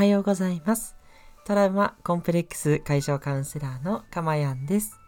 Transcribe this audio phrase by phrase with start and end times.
[0.00, 0.96] はようございます。
[1.44, 4.98] トラウマコンプレックス解消カウンセラーのかまやんです。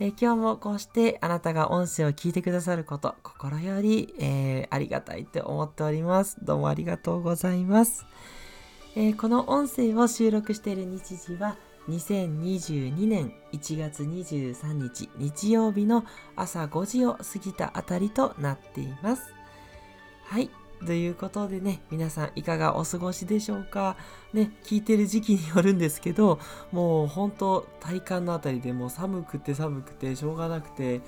[0.00, 6.44] えー今日もこうしてあなたが音声を聞いてくださること心より、えーありがたいって思っております。
[6.44, 8.06] どうもありがとうございます。
[8.96, 11.56] えーこの音声を収録している日時は
[11.88, 16.04] 2022年1月23日日曜日の
[16.34, 19.32] 朝5時を過ぎたあたりとなっています。
[20.24, 20.50] はい。
[20.86, 23.96] ということでね、皆さんいかがお過ごしでしょうか？
[24.32, 26.38] ね、聞いてる時期によるんですけど、
[26.72, 31.00] もう本当体感のあたりでもう寒くて寒くてしょうがなくて、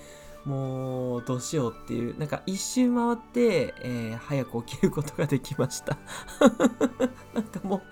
[0.45, 5.98] もうどうしようっていう、なんか一周回って、えー早く起きることができました。
[7.35, 7.83] なんかも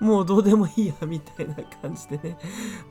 [0.00, 2.38] う、もうどうでもいいやみたいな感じでね、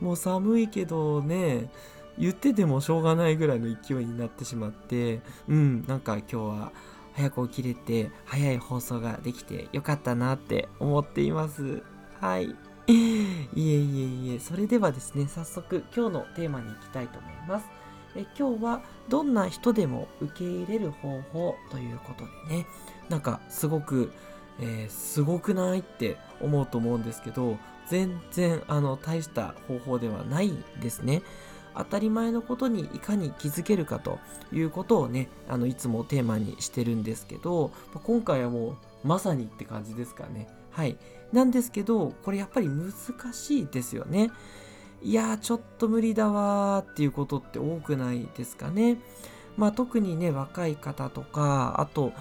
[0.00, 1.70] もう寒いけどね、
[2.18, 6.72] 言っててもしょうがないぐらいの勢いになってしまって、うん、なんか今日は
[7.14, 11.82] 早く起きれて早い放送ができてよかったなって思っています。
[12.20, 12.54] はい。
[12.88, 17.66] いえいえいえ、それではですね、早速今日のテーマに行きたいと思います。
[18.14, 22.66] え今日はどんな人でも受け入れる方法ということでね、
[23.08, 24.12] なんかすごく、
[24.60, 31.22] えーすごくないって思うと思うんですけど、全然あの大した方法ではないですね。
[31.76, 34.18] 当たり前のことにいかに気づけるかと
[34.52, 37.72] いうことをねあのいつもテーマにしてるんですけど
[38.04, 40.48] 今回はもうまさにって感じですかね。
[40.70, 40.96] はい。
[41.32, 42.92] なんですけどこれやっぱり難
[43.32, 44.30] しいですよね。
[45.02, 48.98] いやちょっと無理だわーっていうことって多くないですかね。
[49.56, 52.12] まあ特にね若い方とかあと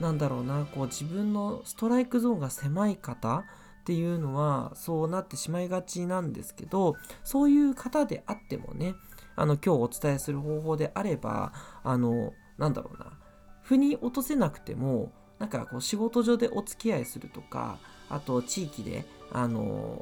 [0.00, 3.44] なんだろうなこう自分のストライクゾーンが狭い方
[3.90, 8.94] っていうのはそうなってしまいがちなんですけどそういう方であってもね
[9.34, 13.18] あの今日お伝えする方法であればあのなんだろうな
[13.64, 15.10] 腑に落とせなくても
[15.40, 20.00] なんかこう仕事上でお付き合いするとかあと地域であの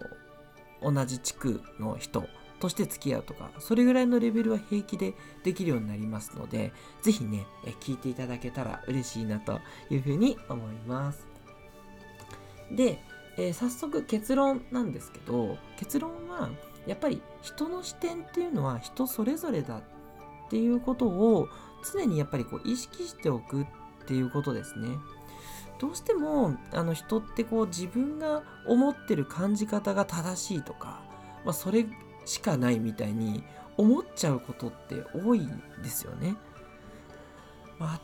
[0.83, 2.29] 同じ地区の人
[2.61, 5.15] として付き合うとかそれぐらいのレベルは平気で
[5.45, 11.29] できるようになりますのでぜひねえ聞いていただけたら嬉しいなというふうに思います。
[12.71, 12.99] で、
[13.39, 16.51] えー早速結論なんですけど結論は
[16.87, 19.83] やっぱり人の視点っていうのは人それぞれだっ
[20.51, 21.49] ていうことを
[21.93, 23.67] 常にやっぱりこう意識しておくっ
[24.07, 24.89] ていうことですね。
[25.79, 31.01] どうしてもあの人ってこう自分が思ってる感じ方が正しいとか、
[31.45, 31.87] まあ、それ
[32.25, 33.45] しかないみたいに
[33.77, 35.49] 思っちゃうことって多い
[35.83, 36.37] ですよね。
[37.79, 38.01] まあ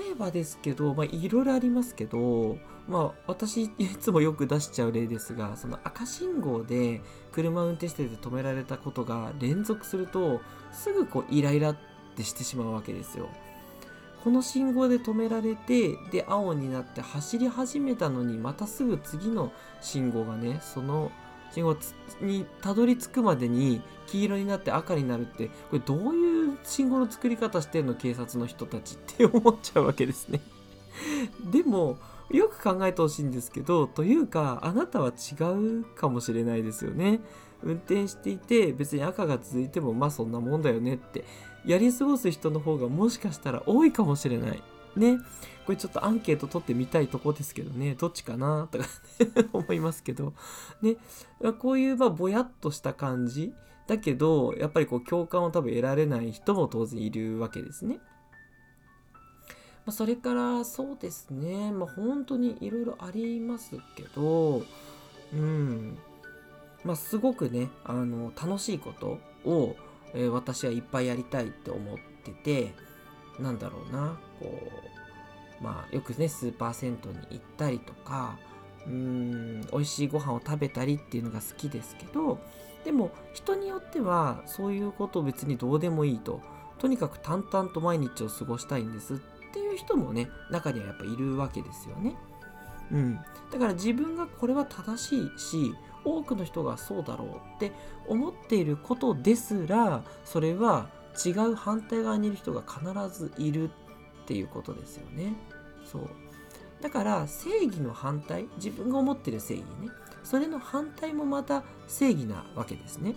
[0.00, 2.56] 例えばですけど、まあ、いろいろありますけど、
[2.88, 10.40] まあ、私いつもよく出しちゃう例ですがその赤信号で車運転してて止められたことが連続すると
[10.72, 11.76] すぐこうイライラっ
[12.16, 13.28] てしてしまうわけですよ。
[14.24, 21.12] この信号で止められてで青になって走り始めたのにまたすぐ次の信号がねその
[21.52, 21.76] 信号
[22.20, 27.94] にたどり着くまでに黄色になって赤になるってこれどういう信号の作り方してんの？
[27.94, 30.40] 警察の人たちって思っちゃうわけですね。
[31.44, 31.98] でも
[32.30, 35.42] よく考えてほしいんですけどというかあなたは違
[35.80, 37.20] うかもしれないですよね。
[37.62, 41.24] 運転していて別に赤が続いてもまあそんなもんだよねって
[41.66, 44.62] やり過ごす人の方がもしかしたら多いかもしれない。
[44.96, 45.18] ね。
[45.66, 47.94] これちょっとアンケート取ってみたいとこですけどね。
[47.94, 48.68] どっちかな？
[48.70, 48.84] とか
[49.52, 50.34] 思いますけど。
[50.82, 50.96] ね。
[51.58, 53.52] こういうまあぼやっとした感じ
[53.86, 58.00] だけどやっぱりこう共感を多分得られない人も当然いるわけですね。
[59.88, 61.72] まあ、それからそうですね。
[61.72, 64.62] まあ本当にいろいろありますけど、
[65.32, 65.96] うん。
[66.84, 69.18] まあすごくね、あの楽しいこと
[69.48, 69.76] を
[70.14, 72.74] えー私はいっぱいやりたいって思ってて
[73.38, 74.52] なんだろうなこ
[75.60, 78.38] うまあよくねスーパー銭湯に行ったりとか
[78.86, 82.38] うーん美味しいご飯を食べたりっていうのが好きですけど
[82.84, 86.40] でも人によってはそういうことを別にどうでもいいと
[86.78, 89.16] とにかく淡々と毎日を過ごしたいんですっ
[89.48, 92.16] っていう人もね中にはやっぱいるわけですよね。
[92.90, 93.20] うん、
[93.52, 95.74] だから自分がこれは正しいし
[96.04, 97.72] 多くの人がそうだろうって
[98.06, 100.88] 思っていることですらそれは
[101.22, 105.34] 違う反対側にいる人が必ずいるっていうことですよね。
[105.84, 106.08] そう
[106.80, 109.88] だから正義の反対自分が思ってる正義ね
[110.22, 113.16] それの反対もまた正義なわけですね。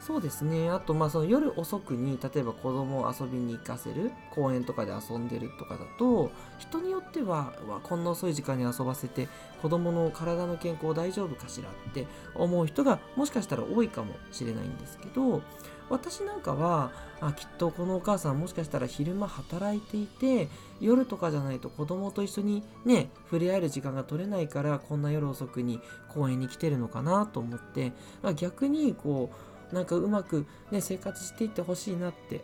[0.00, 0.70] そうですね。
[0.70, 7.52] あとまあその夜遅くに例えば子供を遊びに行かせる公園とかで遊んでるとかだと人によっては
[7.82, 9.28] こんな遅い時間に遊ばせて
[9.60, 15.42] 子供の体の健康大丈夫かしらって思う人がもしかしたら多いかもしれないんですけど
[15.90, 20.48] 私なんかはあきっとこのお母さんもしかしたら昼間働いていて
[20.80, 27.92] 夜とかじゃないと子供と一緒にね触れ合える時間が取れないからこんな夜遅くに公園に来てるのかなと思って
[28.36, 32.40] 逆にこうなんかうまく、ね、生活していってほしいなって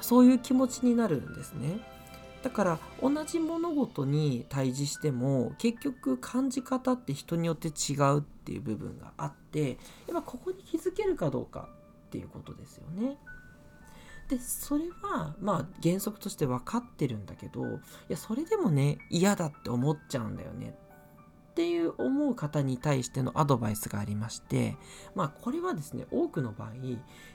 [0.00, 1.80] そういう気持ちになるんですね。
[2.42, 9.76] だから同じ物事に対峙しても結局感じ方って人によって違うっていう部分があってやっ
[10.14, 11.68] ぱここに気づけるかどうか
[12.06, 13.16] っていうことですよね。
[14.28, 17.68] でそれはまあ原則として分かってるんだけどい
[18.08, 20.74] やそれでもね嫌だって思っちゃうんだよね
[21.52, 24.74] っていう思う方に対してのアドバイスがありまして
[25.14, 26.70] まあこれはですね多くの場合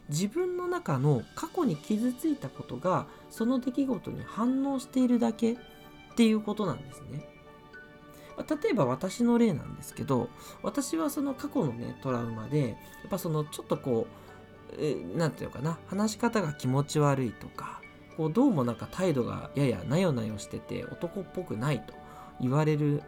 [0.09, 5.57] 自分の中の過去に傷ついたことがその出来事に反応しているだけっ
[6.15, 7.29] ていうことなんですね。
[8.63, 10.29] 例えば私の例なんですけど
[10.61, 12.75] 私はその過去のねトラウマでや
[13.07, 14.07] っぱそのちょっとこ
[14.73, 17.81] う何て言うかな話し方が気持ち悪いとか
[18.15, 21.93] こうどうもなんか態度がややなよなよしてて男っぽくないと
[22.39, 23.01] 言われる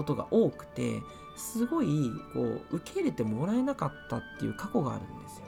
[0.00, 1.02] ことが多くて
[1.36, 5.46] すごいこう受け入れてもらえなかったっていう過去があるんですよ。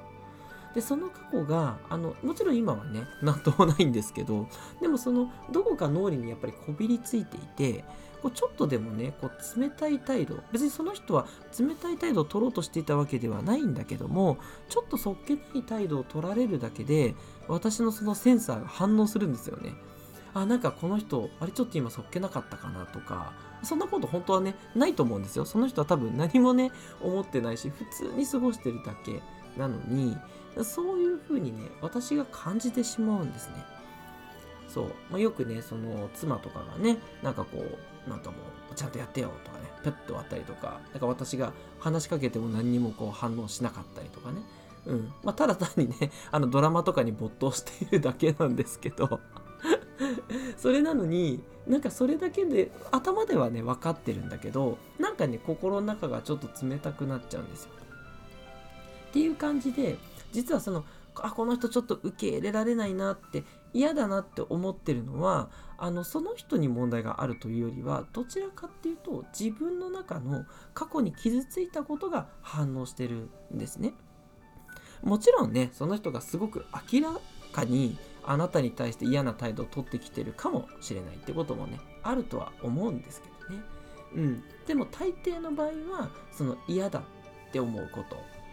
[0.75, 4.47] でその過去があのもちろん今はね 何ともないんですけど
[4.81, 7.85] でもそのどこか脳裏にやっぱりこびりついていて
[8.23, 11.27] こうちょっとでもねこう冷たい態度別にその人は
[11.59, 14.39] 冷たい態度を取ろうとしていたわけではないんだけども
[14.71, 17.15] ちょっとそっけない態度を取られるだけで
[17.49, 19.75] 私のそのセンサーが反応するんですよね。
[20.35, 23.33] あなんかこの人あれちょっと今そっけなかったかなとか
[23.63, 25.45] そんなこと本当はねないと思うんですよ。
[25.45, 29.23] その人は多分何もね思ってないし普通に過ごしてるだけ
[29.57, 30.17] なのに
[30.63, 33.65] そういう風にね私が感じてしまうんですね。
[34.69, 37.59] そう、まあ、よくねその妻とかがねなんかこ
[38.07, 38.39] うなんかも
[38.71, 44.41] うちゃんとやってよとかねペッと割ったりとかなんか私が話しかけても何にもこう反応しなかったりとかね。
[44.87, 45.13] うん。
[45.23, 49.21] まあ、ただ単にねあのドラマとかに没頭しているだけなんですけど。
[50.57, 57.71] それなのになんかそれだけで頭ではね分かってるんだけどなんかね心の中がちょっと冷たくなっちゃうんですよ。
[59.11, 59.99] っていう感じで
[60.33, 60.85] 実はその
[61.15, 63.45] あこの人ちょっと受け入れられないなって
[63.75, 73.95] 嫌だなって思ってるのはあのその人に問題があるというよりはどちらかっていうと自分の中の過去に傷ついたことが反応してるんですね。
[75.03, 77.13] もちろんねその人がすごく明ら
[77.53, 83.63] かにあなたに対して嫌な態度を取ってきてるかもしれないってこともねあるとは思うんですけどね。
[84.15, 87.03] うん、でも大抵の場合はその嫌だっ
[87.53, 88.05] て思うこ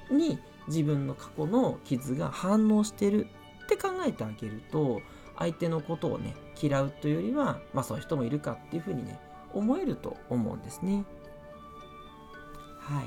[0.10, 3.28] とに自分の過去の傷が反応してる
[3.66, 5.02] って考えてあげると
[5.38, 9.20] 相手のことをね嫌うというよりは、まあ、そういう人もいるかっていうふうにね
[9.54, 11.04] 思えると思うんですね。
[12.80, 13.04] は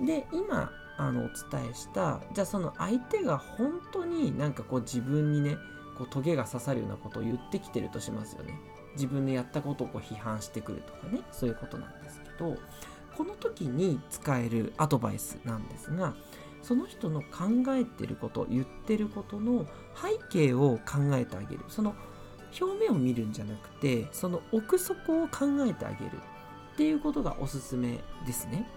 [0.00, 5.56] い、で今あのお伝えしたじゃあその相手が本当になんかこう自分にね
[5.98, 8.58] こうトゲが刺さるようなことを言ってきてるとしますよね。
[8.94, 12.56] 自分でやったことをこう批判してくるとかねそういうことなんですけど
[13.16, 16.14] この時に使えるアドバイスなんですが
[16.62, 17.28] その人の考
[17.74, 21.94] えてること言ってることの背景を考えてあげるその
[22.60, 26.12] 表面を見るんじゃなくてその奥底を考えてあげる
[26.72, 28.68] っていうことがおすすめですね。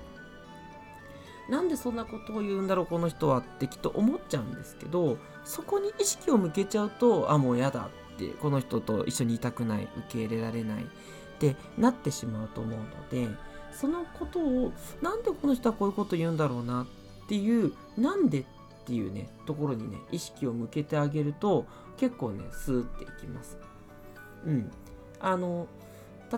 [1.50, 10.86] なんでそんなことを言うんだろうこの人はってきっと思っちゃうんですけどそこに意識を向けちゃうとあもうやだってこの人と一緒にいたくない受け入れられないっ
[11.40, 13.30] てなってしまうと思うので
[13.72, 18.44] そのことをなんでこの人はこういうこと言うんだろうなっていうなんでっ
[18.86, 21.66] ていうねところにね意識を向けてあげると
[21.98, 23.58] 結構ねスーっていきます。
[24.46, 24.72] うん、
[25.20, 25.68] あの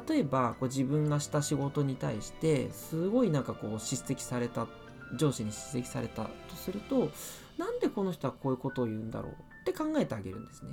[0.08, 4.68] 例えばこう自分がした仕事に対してすごいなんかこう叱責された
[5.16, 7.12] 上司に叱責されたとすると
[7.58, 9.32] なんでこの人はこういうことを言うんだろう？
[9.32, 9.36] っ
[9.66, 10.72] て考えてあげるんですね。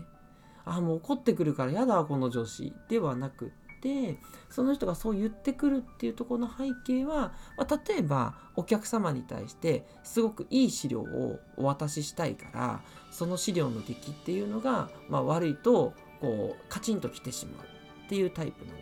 [0.65, 3.49] あもう怒ってくるからやだこの上司ではなくっ
[3.81, 4.19] て
[4.51, 12.81] その人がそう言ってくるっていうところの背景は、まあ、例えばお客様に対してすごくいい資料をお渡ししたいから
[13.13, 17.67] その資料の出来っていうのが、まあ、悪いとこうカチンときてしまう
[18.07, 18.79] っていうタイプなの、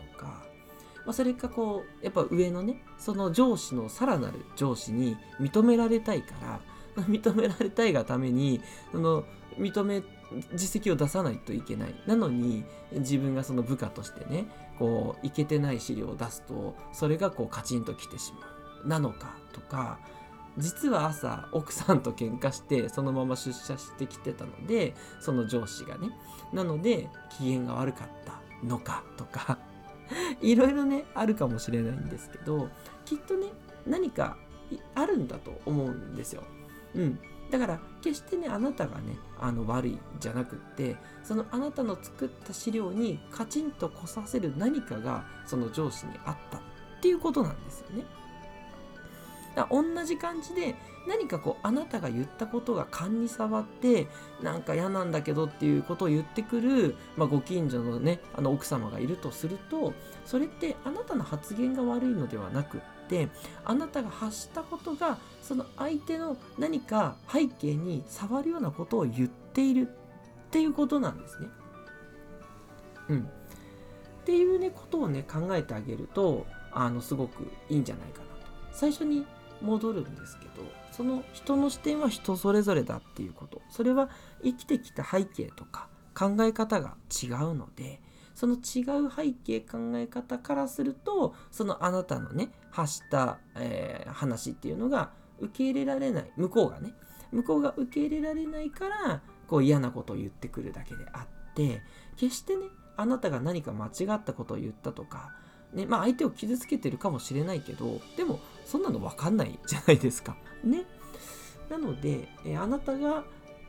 [1.05, 6.35] まあ、それかこうやっぱ上のねその上司のさらなる上司に認められたいか
[6.97, 8.61] ら 認められたいがために
[8.93, 9.25] その
[9.59, 10.03] 認め
[10.55, 11.95] 実績を出さないといけない。
[12.07, 14.47] なのに自分がその部下としてね
[14.79, 18.47] こういけてない資料を出すとそれがこうカチンときてしま
[18.85, 18.89] う。
[18.89, 19.99] なのかとか
[20.59, 26.11] 実は朝奥さんと喧嘩してそのまま出社してきてたのでその上司がね。
[26.53, 27.09] なので
[27.39, 29.59] 機嫌が悪かったのかとか
[30.41, 32.69] いろいろねあるかもしれないんですけど
[33.05, 33.49] きっとね
[33.87, 34.37] 何か
[34.95, 36.43] あるんだと思うんですよ。
[36.95, 37.19] うん、
[37.51, 46.61] だから決してねあなたがねあの悪いじゃなくってそのあなたの作った資料にカチンとこさせる何かがその上司にあったっ
[47.01, 48.05] ていうことなんですよね。
[49.55, 50.75] だ同じ感じで
[51.07, 54.07] 何かこうあなたが言ったことが勘に触って
[54.43, 59.93] なんか嫌なんだけどっていうことを言ってくる、まあ、ご近所のねあの奥様がいるとすると
[60.25, 63.29] それってあなたの発言が悪いのではなくって
[63.65, 71.49] あなたが発したことがその相手の何か背景に触るようなことを言っているっていうことなんですね。
[73.09, 73.21] うん。
[73.21, 73.25] っ
[74.25, 78.33] ていうねことをね考えてあげるとあのすごくいいんじゃないかなと。
[78.73, 79.27] 最初に
[79.61, 83.61] 戻るんですけどその人の視点は人それぞれだっていうこと。
[83.69, 84.09] それは
[84.45, 88.01] 生きてきた背景とか考え方が違うので
[88.35, 95.11] その違う背景考え方からするとそのあなたのね発した、えー、話っていうのが
[95.41, 96.31] 受け入れられない。
[96.37, 96.95] 向こうがね。
[97.33, 101.83] 向こうが受け入れられないからこう嫌なことを言ってくるだけであって
[102.17, 105.33] 決してねあなたが何か間違ったことを言ったとか
[105.75, 110.37] ねまあ、相手を傷つけてるかもしれないけどでもそんなの分かんないじゃないですか。
[110.65, 110.85] ね。
[111.69, 113.25] なので、えあなたが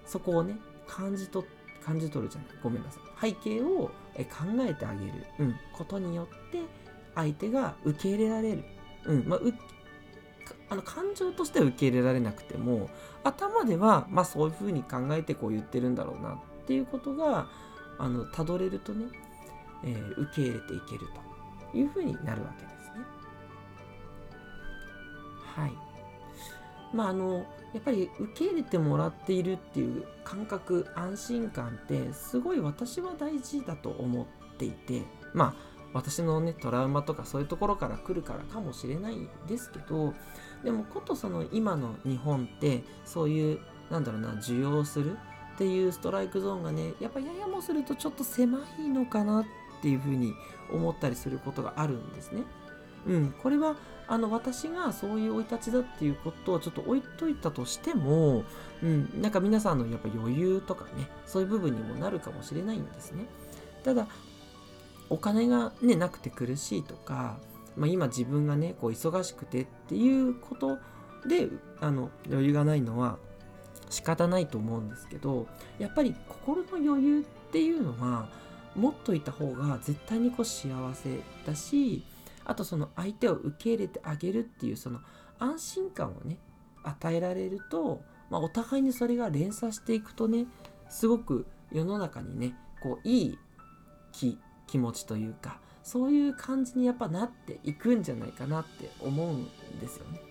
[0.06, 0.58] そこをね
[0.88, 1.46] 感じ取
[1.84, 2.50] 感じ取るじゃない。
[2.64, 3.32] ごめんなさい。
[3.34, 6.62] 背景をえ考えてあげる、うん、ことによって
[7.16, 8.64] 相手が受け入れられる、
[9.06, 9.28] うん。
[9.28, 9.54] まあ、う
[10.70, 12.90] あの感情としては受け入れられなくても
[13.24, 17.48] 頭では、まあ、そういうふうに考えてこう言ってるんだろうなっていうことが
[17.98, 19.06] あのたどれるとね、
[19.84, 21.25] えー、受け入れていけると。
[21.76, 23.06] いうふうになるわけですね。
[25.56, 25.74] はい。
[26.94, 34.26] まああのやっぱり受け入れてもらっているっていう感覚安心感ってすごい私は大事だと思っ
[34.58, 35.04] ていて
[35.34, 39.18] まあ私のねトラウマとかそういうところから来るからかもしれない
[39.48, 40.14] ですけど
[40.64, 45.18] でもことその今の日本ってそういうなんだろうな受容する
[45.56, 49.46] っていうストライクゾーンがねやっぱややもするとちょっと狭いのかなっ
[49.86, 50.34] ていうふうに
[50.72, 52.42] 思ったりすることがあるんですね。
[53.06, 53.76] うん、これは
[54.08, 58.44] あの私がそういう生い立ちだっていうことをちょっと置いといたとしても、
[58.82, 63.28] うん、なんか皆さんのやっぱ余裕とかねそういう部分にもなるかもしれないんですね。
[63.84, 64.08] ただ
[65.12, 67.38] お金が、ね、なくて苦しいとか、
[67.78, 70.80] まあ、今自分がねこう忙しくてっていうこと
[71.28, 71.50] で
[71.80, 73.20] あの余裕がないのは
[73.92, 75.46] 仕方ないと思うんですけど
[75.78, 78.30] やっぱり心の余裕っていうのは
[78.76, 82.04] 持っといた方が絶対にこう幸せだし
[82.44, 85.00] あとその相手を受け入れてあげるっていうその
[85.40, 86.38] 安心感をね
[86.84, 90.46] 与えられると、まあ、お互いにそれが連鎖していくとね
[90.90, 93.40] すごく世の中にねこういい
[94.12, 99.46] 気気持ちというかそういう感じにやっぱなっていくんじゃないかなって思うん
[99.80, 100.22] ですよね。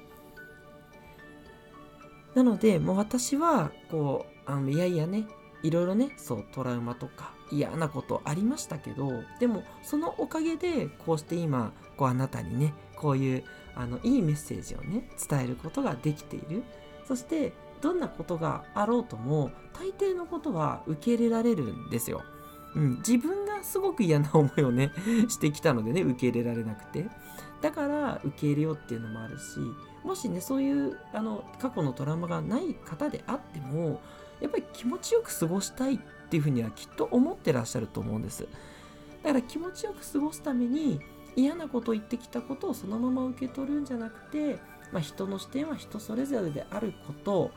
[2.34, 5.26] なのでもう私はこうあのいやいやね
[5.62, 16.62] いろいろねそうトラウマとか嫌なことありましたけどでもそのおかげでこうして今こうあなたにねこういうあのいいメッセージをね伝えることができている
[17.06, 22.22] そしてどんなことがあろうとも大抵のことは受け入れられるんですよ。
[22.74, 24.90] うん、自分がすごく嫌な思いをね
[25.28, 27.08] してきたのでね受け入れられなくて
[27.60, 29.60] だから受け入れようっていうのもあるし
[30.02, 34.00] もしねそういうあの過去のトラウマがない方であっても
[34.44, 35.98] やっぱり気持ちよく過ごしたいっ
[36.28, 38.46] ていうふうにはきっと思ってらっしゃると思うんです。
[39.22, 41.00] だから気持ちよく過ごすために
[41.34, 44.58] 嫌なことを言ってきたことをそのまま受け取るんじゃなくて、
[44.92, 47.52] まあ、人の視点は人それぞれであること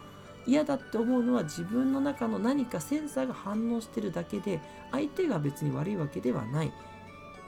[0.46, 4.62] 嫌だって思うのは自分の中の何かセンサーが反応してるだけで
[4.94, 6.72] 相手が別に悪いわけではない。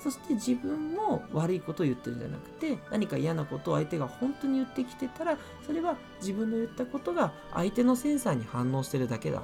[0.02, 9.42] そして自分も悪いことを言ってるんじゃなくて何か嫌なことを相手が本当に言ってきてたらそれは自分の言ったことが相手のセンサーに反応してるだけだっ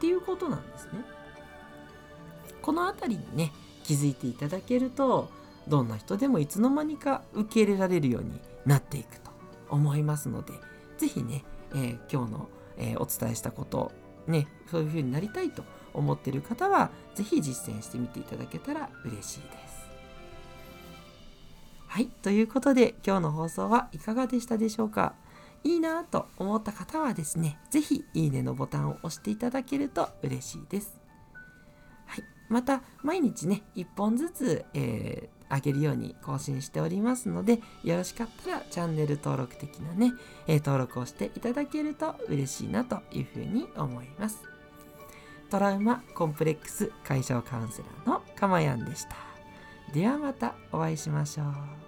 [0.00, 1.04] ていうことなんですね。
[2.60, 5.28] この辺りにね気づいていただけると
[5.68, 9.30] どんな人でもいつの間にか受け入れられるようになっていくと
[9.68, 10.52] 思いますので
[10.98, 11.44] 是非ね、
[11.74, 13.92] えー、今日の、えー、お伝えしたこと
[14.26, 19.71] ねそういう風になりたいと思ってる方は是非実践してみていただけたら嬉しいです。
[21.92, 22.06] はい。
[22.06, 25.12] ということで、今日の放送はいかがでしたでしょうか？
[25.62, 30.98] いいなと思った方はですね、是非いいねのボタンを押していただけると嬉しいです。
[32.06, 32.24] はい。
[32.48, 40.14] また、毎日ね、1本ずつ、えー、あげるように更新しておりますので、よろしかったらチャンネル登録的なね、
[40.46, 44.42] えー、登録をしていただけると嬉しいなというふうに思います。
[45.50, 49.14] トラウマコンプレックス解消カウンセラーのかまやんでした。
[49.92, 51.81] ではまたお会いしましょう。